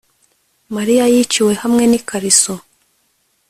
Mariya 0.75 1.03
yiciwe 1.13 1.51
hamwe 1.61 1.83
nikariso 1.89 2.53